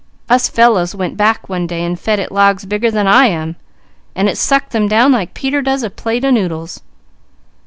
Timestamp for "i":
3.05-3.27